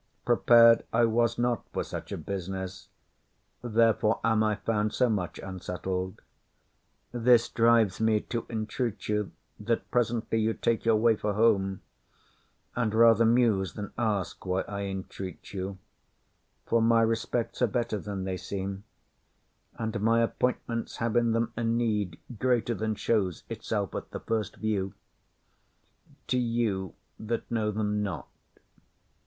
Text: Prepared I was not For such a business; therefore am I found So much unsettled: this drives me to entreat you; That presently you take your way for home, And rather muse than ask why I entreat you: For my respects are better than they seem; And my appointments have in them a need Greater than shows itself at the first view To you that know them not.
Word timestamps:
Prepared 0.25 0.83
I 0.91 1.05
was 1.05 1.37
not 1.37 1.63
For 1.73 1.83
such 1.83 2.11
a 2.11 2.17
business; 2.17 2.89
therefore 3.61 4.19
am 4.23 4.41
I 4.41 4.55
found 4.55 4.93
So 4.95 5.09
much 5.11 5.37
unsettled: 5.37 6.23
this 7.11 7.47
drives 7.49 8.01
me 8.01 8.19
to 8.21 8.47
entreat 8.49 9.07
you; 9.07 9.31
That 9.59 9.91
presently 9.91 10.39
you 10.39 10.55
take 10.55 10.85
your 10.85 10.95
way 10.95 11.15
for 11.17 11.33
home, 11.33 11.81
And 12.75 12.95
rather 12.95 13.25
muse 13.25 13.73
than 13.73 13.93
ask 13.95 14.43
why 14.43 14.61
I 14.61 14.85
entreat 14.85 15.53
you: 15.53 15.77
For 16.65 16.81
my 16.81 17.03
respects 17.03 17.61
are 17.61 17.67
better 17.67 17.99
than 17.99 18.23
they 18.23 18.37
seem; 18.37 18.85
And 19.77 20.01
my 20.01 20.23
appointments 20.23 20.95
have 20.95 21.15
in 21.15 21.31
them 21.33 21.53
a 21.55 21.63
need 21.63 22.17
Greater 22.39 22.73
than 22.73 22.95
shows 22.95 23.43
itself 23.49 23.93
at 23.93 24.09
the 24.09 24.19
first 24.19 24.55
view 24.55 24.95
To 26.29 26.39
you 26.39 26.95
that 27.19 27.51
know 27.51 27.69
them 27.69 28.01
not. 28.01 28.27